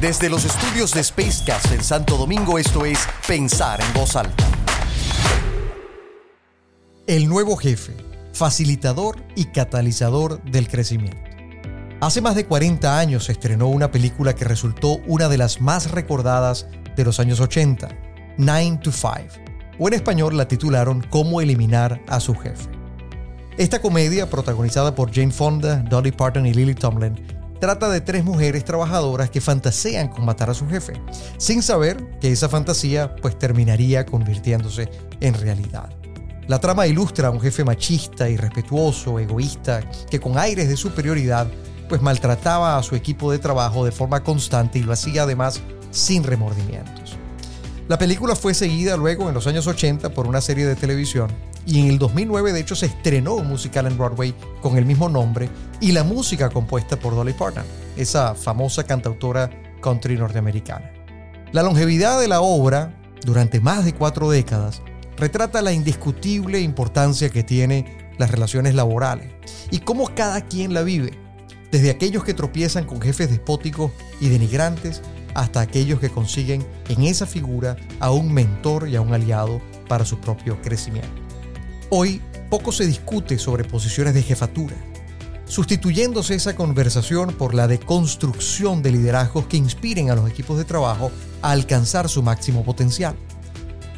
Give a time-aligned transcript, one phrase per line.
[0.00, 4.46] Desde los estudios de Spacecast en Santo Domingo, esto es Pensar en Voz Alta.
[7.06, 7.94] El nuevo jefe,
[8.32, 11.20] facilitador y catalizador del crecimiento.
[12.00, 15.90] Hace más de 40 años se estrenó una película que resultó una de las más
[15.90, 17.88] recordadas de los años 80,
[18.38, 19.28] Nine to Five,
[19.78, 22.70] o en español la titularon Cómo eliminar a su jefe.
[23.58, 28.64] Esta comedia, protagonizada por Jane Fonda, Dolly Parton y Lily Tomlin, trata de tres mujeres
[28.64, 30.94] trabajadoras que fantasean con matar a su jefe,
[31.36, 34.90] sin saber que esa fantasía pues terminaría convirtiéndose
[35.20, 35.90] en realidad.
[36.48, 41.46] La trama ilustra a un jefe machista, irrespetuoso, egoísta, que con aires de superioridad
[41.88, 46.24] pues maltrataba a su equipo de trabajo de forma constante y lo hacía además sin
[46.24, 46.99] remordimientos.
[47.90, 51.28] La película fue seguida luego en los años 80 por una serie de televisión
[51.66, 55.08] y en el 2009 de hecho se estrenó un musical en Broadway con el mismo
[55.08, 55.48] nombre
[55.80, 57.64] y la música compuesta por Dolly Parton,
[57.96, 59.50] esa famosa cantautora
[59.82, 60.88] country norteamericana.
[61.50, 62.94] La longevidad de la obra,
[63.26, 64.82] durante más de cuatro décadas,
[65.16, 69.32] retrata la indiscutible importancia que tiene las relaciones laborales
[69.72, 71.18] y cómo cada quien la vive,
[71.72, 75.02] desde aquellos que tropiezan con jefes despóticos y denigrantes
[75.34, 80.04] hasta aquellos que consiguen en esa figura a un mentor y a un aliado para
[80.04, 81.22] su propio crecimiento.
[81.90, 84.74] Hoy poco se discute sobre posiciones de jefatura,
[85.44, 90.64] sustituyéndose esa conversación por la de construcción de liderazgos que inspiren a los equipos de
[90.64, 91.10] trabajo
[91.42, 93.16] a alcanzar su máximo potencial.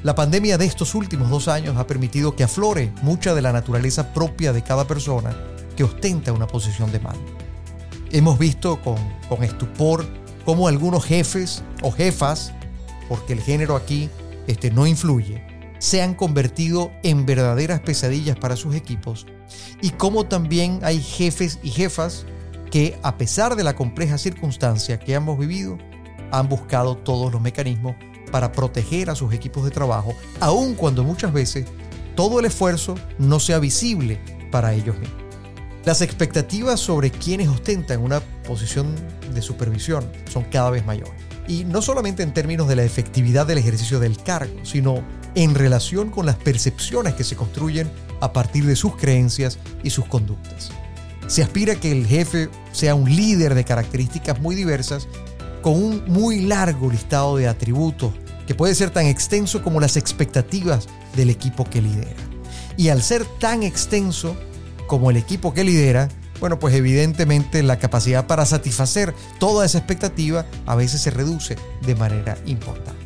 [0.02, 4.12] La pandemia de estos últimos dos años ha permitido que aflore mucha de la naturaleza
[4.12, 5.36] propia de cada persona
[5.76, 7.24] que ostenta una posición de mando.
[8.10, 8.96] Hemos visto con,
[9.28, 10.04] con estupor
[10.44, 12.52] cómo algunos jefes o jefas,
[13.08, 14.10] porque el género aquí
[14.46, 15.44] este, no influye,
[15.78, 19.26] se han convertido en verdaderas pesadillas para sus equipos
[19.80, 22.24] y cómo también hay jefes y jefas
[22.70, 25.76] que a pesar de la compleja circunstancia que hemos vivido,
[26.30, 27.94] han buscado todos los mecanismos
[28.30, 31.66] para proteger a sus equipos de trabajo, aun cuando muchas veces
[32.16, 34.18] todo el esfuerzo no sea visible
[34.50, 35.21] para ellos mismos.
[35.84, 38.94] Las expectativas sobre quienes ostentan una posición
[39.34, 41.14] de supervisión son cada vez mayores.
[41.48, 45.02] Y no solamente en términos de la efectividad del ejercicio del cargo, sino
[45.34, 50.04] en relación con las percepciones que se construyen a partir de sus creencias y sus
[50.06, 50.70] conductas.
[51.26, 55.08] Se aspira que el jefe sea un líder de características muy diversas,
[55.62, 58.12] con un muy largo listado de atributos
[58.46, 62.20] que puede ser tan extenso como las expectativas del equipo que lidera.
[62.76, 64.36] Y al ser tan extenso,
[64.92, 70.44] como el equipo que lidera, bueno, pues evidentemente la capacidad para satisfacer toda esa expectativa
[70.66, 73.00] a veces se reduce de manera importante.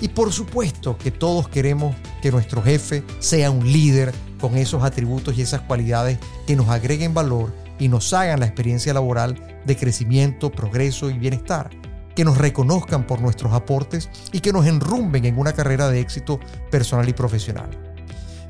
[0.00, 5.38] Y por supuesto que todos queremos que nuestro jefe sea un líder con esos atributos
[5.38, 10.50] y esas cualidades que nos agreguen valor y nos hagan la experiencia laboral de crecimiento,
[10.50, 11.70] progreso y bienestar,
[12.16, 16.40] que nos reconozcan por nuestros aportes y que nos enrumben en una carrera de éxito
[16.72, 17.70] personal y profesional.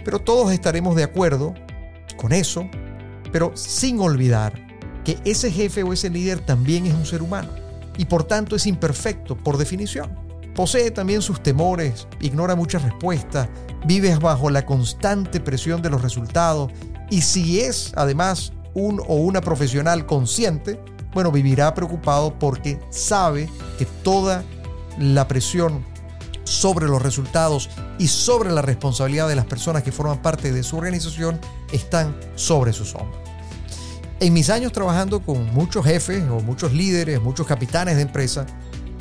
[0.07, 1.53] Pero todos estaremos de acuerdo
[2.23, 2.71] con eso,
[3.33, 4.55] pero sin olvidar
[5.05, 7.51] que ese jefe o ese líder también es un ser humano
[7.99, 10.17] y por tanto es imperfecto por definición.
[10.55, 13.49] Posee también sus temores, ignora muchas respuestas,
[13.87, 16.71] vive bajo la constante presión de los resultados
[17.11, 20.79] y si es además un o una profesional consciente,
[21.13, 24.45] bueno, vivirá preocupado porque sabe que toda
[24.99, 25.85] la presión
[26.45, 30.77] sobre los resultados y sobre la responsabilidad de las personas que forman parte de su
[30.77, 31.41] organización
[31.73, 33.21] están sobre sus hombros.
[34.21, 38.47] En mis años trabajando con muchos jefes o muchos líderes, muchos capitanes de empresa,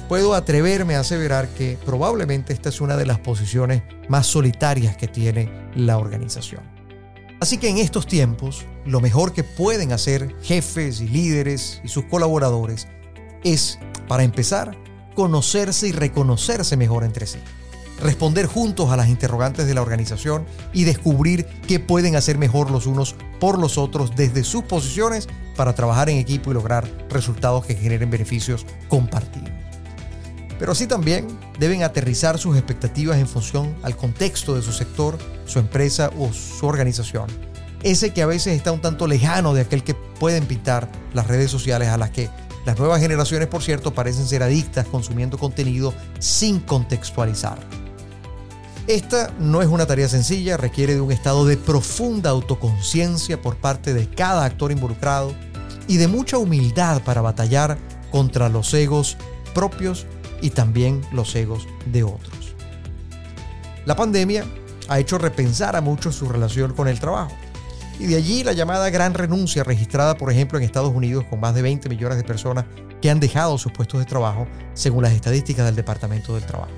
[0.09, 5.07] puedo atreverme a aseverar que probablemente esta es una de las posiciones más solitarias que
[5.07, 6.61] tiene la organización.
[7.39, 12.05] Así que en estos tiempos, lo mejor que pueden hacer jefes y líderes y sus
[12.05, 12.87] colaboradores
[13.43, 14.77] es, para empezar,
[15.13, 17.39] conocerse y reconocerse mejor entre sí.
[18.01, 22.87] Responder juntos a las interrogantes de la organización y descubrir qué pueden hacer mejor los
[22.87, 27.75] unos por los otros desde sus posiciones para trabajar en equipo y lograr resultados que
[27.75, 29.51] generen beneficios compartidos.
[30.57, 31.27] Pero así también
[31.59, 36.67] deben aterrizar sus expectativas en función al contexto de su sector, su empresa o su
[36.67, 37.25] organización.
[37.81, 41.49] Ese que a veces está un tanto lejano de aquel que pueden pintar las redes
[41.49, 42.29] sociales a las que
[42.65, 47.57] las nuevas generaciones, por cierto, parecen ser adictas consumiendo contenido sin contextualizar.
[48.87, 53.93] Esta no es una tarea sencilla, requiere de un estado de profunda autoconciencia por parte
[53.93, 55.33] de cada actor involucrado
[55.87, 57.77] y de mucha humildad para batallar
[58.11, 59.17] contra los egos
[59.53, 60.05] propios
[60.41, 62.55] y también los egos de otros.
[63.85, 64.45] La pandemia
[64.87, 67.35] ha hecho repensar a muchos su relación con el trabajo
[68.01, 71.53] Y de allí la llamada gran renuncia registrada, por ejemplo, en Estados Unidos con más
[71.53, 72.65] de 20 millones de personas
[72.99, 76.71] que han dejado sus puestos de trabajo, según las estadísticas del Departamento del Trabajo.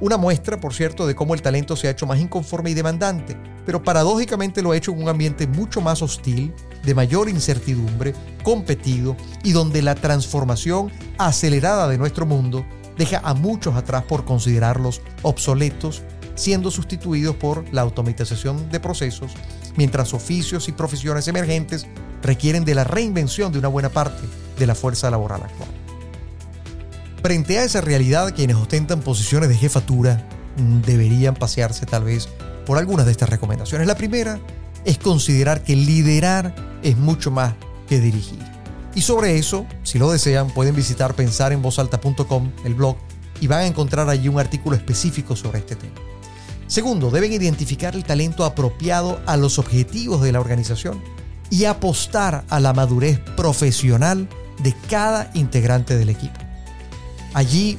[0.00, 3.38] Una muestra, por cierto, de cómo el talento se ha hecho más inconforme y demandante,
[3.64, 6.52] pero paradójicamente lo ha hecho en un ambiente mucho más hostil,
[6.84, 8.12] de mayor incertidumbre,
[8.42, 12.66] competido y donde la transformación acelerada de nuestro mundo
[12.98, 16.02] deja a muchos atrás por considerarlos obsoletos,
[16.34, 19.32] siendo sustituidos por la automatización de procesos,
[19.80, 21.86] mientras oficios y profesiones emergentes
[22.22, 24.20] requieren de la reinvención de una buena parte
[24.58, 25.70] de la fuerza laboral actual.
[27.22, 30.28] Frente a esa realidad, quienes ostentan posiciones de jefatura
[30.58, 32.28] mm, deberían pasearse tal vez
[32.66, 33.86] por algunas de estas recomendaciones.
[33.86, 34.38] La primera
[34.84, 37.54] es considerar que liderar es mucho más
[37.88, 38.38] que dirigir.
[38.94, 42.98] Y sobre eso, si lo desean, pueden visitar pensarenvozalta.com, el blog,
[43.40, 45.94] y van a encontrar allí un artículo específico sobre este tema.
[46.70, 51.02] Segundo, deben identificar el talento apropiado a los objetivos de la organización
[51.50, 54.28] y apostar a la madurez profesional
[54.62, 56.38] de cada integrante del equipo.
[57.34, 57.76] Allí,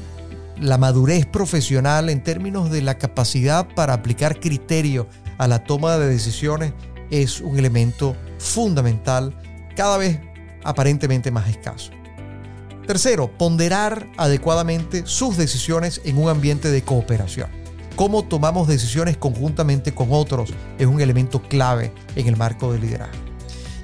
[0.60, 5.08] la madurez profesional en términos de la capacidad para aplicar criterio
[5.38, 6.74] a la toma de decisiones
[7.12, 9.34] es un elemento fundamental,
[9.74, 10.20] cada vez
[10.66, 11.92] aparentemente más escaso.
[12.86, 17.61] Tercero, ponderar adecuadamente sus decisiones en un ambiente de cooperación.
[18.02, 20.50] Cómo tomamos decisiones conjuntamente con otros
[20.80, 23.14] es un elemento clave en el marco del liderazgo.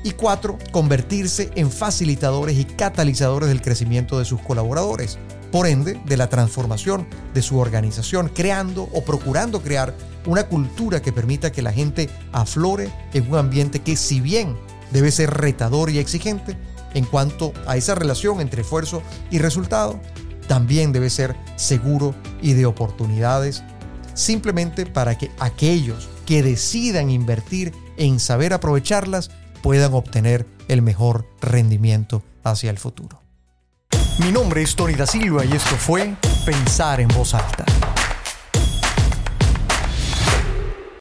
[0.03, 5.19] Y cuatro, convertirse en facilitadores y catalizadores del crecimiento de sus colaboradores,
[5.51, 7.05] por ende, de la transformación
[7.35, 9.93] de su organización, creando o procurando crear
[10.25, 14.57] una cultura que permita que la gente aflore en un ambiente que si bien
[14.91, 16.57] debe ser retador y exigente,
[16.95, 19.99] en cuanto a esa relación entre esfuerzo y resultado,
[20.47, 23.63] también debe ser seguro y de oportunidades,
[24.17, 29.31] simplemente para que aquellos que decidan invertir en saber aprovecharlas
[29.61, 33.21] puedan obtener el mejor rendimiento hacia el futuro.
[34.19, 36.15] Mi nombre es Tony da Silva y esto fue
[36.45, 37.65] Pensar en voz alta.